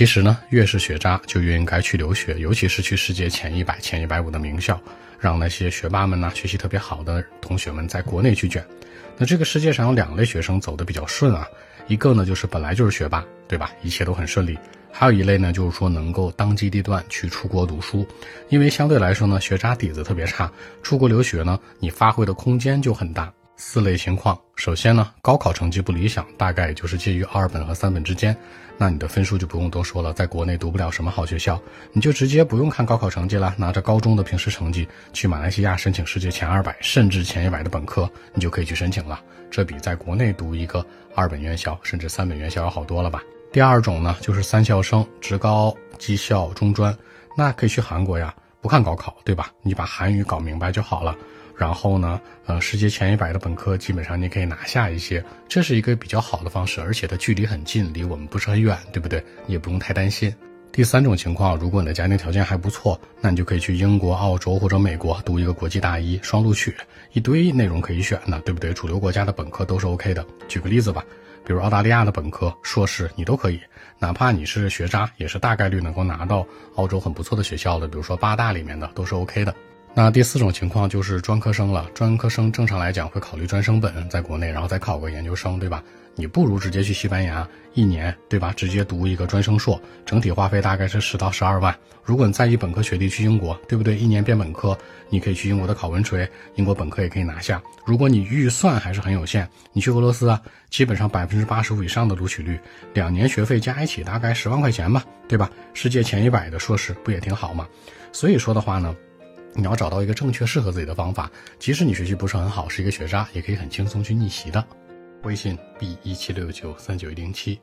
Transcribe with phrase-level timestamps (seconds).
[0.00, 4.80] 其实呢，越是学渣就越应该去留学，尤其是去世界前一百、前一百五的名校，
[5.18, 8.64] 让那些学霸们呢，学习特别好的同学们在国内去卷。
[9.18, 11.46] 那这个世界上有两类学生走得比较顺啊，
[11.86, 13.72] 一个呢就是本来就是学霸，对吧？
[13.82, 14.58] 一切都很顺利。
[14.90, 18.08] 还有一类呢，就是说能够当机立断去出国读书，
[18.48, 20.50] 因为相对来说呢，学渣底子特别差，
[20.82, 23.30] 出国留学呢，你发挥的空间就很大。
[23.62, 28.34] 四类情况，首先呢，高考成绩不理想，大概就是介于二本和三本之间，
[28.78, 31.60] 那你的分数就不用多说了，在国内读不了什么好学校，
[31.92, 43.22] 你就直接不用看高考成绩了，拿着高中的平时成绩去马来西亚申请世界前二百甚至前一百的本科，你就可以去申请了，这比在国内读一个二本院校甚至三本院校要好多了吧。
[43.52, 46.96] 第二种呢，就是三校生，职高、技校、中专，
[47.36, 49.52] 那可以去韩国呀，不看高考，对吧？
[49.60, 51.14] 你把韩语搞明白就好了。
[51.60, 59.22] 然后呢，呃，世界前一百的本科基本上你可以拿下一些，这是一个比较好的方式，而且它距离很近，离我们不是很远，对不对？
[59.44, 60.34] 你也不用太担心。
[60.72, 66.74] 第三种情况，如果你的家庭条件还不错，那你就可以去英国、澳洲或者美国读一个国际大一，双录取，
[67.12, 68.72] 一堆内容可以选的，对不对？
[68.72, 70.24] 主流国家的本科都是 OK 的。
[70.48, 71.04] 举个例子吧，
[71.44, 73.60] 比如澳大利亚的本科、硕士你都可以，
[73.98, 79.54] 哪怕你是学渣，也是大概率能够拿到澳洲很不错的学校的，比如说八大里面的都是 OK 的。
[79.92, 81.90] 那第四种情况就是专科生了。
[81.94, 85.82] 专科生正常来讲会考虑专升本在国内，然后再考个研究生，对吧？
[86.14, 88.52] 你不如直接去西班牙一年，对吧？
[88.56, 91.76] 直接读一个专升硕，整体花费大概是十到十二万。
[92.04, 93.96] 如果你在意本科学历，去英国，对不对？
[93.96, 97.60] 一年变本科，你可以去英国的考文垂，英国本科也可以拿下。
[97.84, 102.58] 如果你预算还是很有限，你去俄罗斯啊，基本上百分之八十五以上的录取率，
[102.94, 105.50] 两年学费加一起大概十万块钱吧，对吧？
[105.74, 107.66] 世界前一百的硕士不也挺好吗？
[108.12, 108.94] 所以说的话呢。
[109.54, 114.64] 你要找到一个正确适合自己的方法，即使你学习不是很好，是一个学渣，也可以很轻松去逆袭的。
[115.24, 117.60] 微信 b 一七六九三九一零七。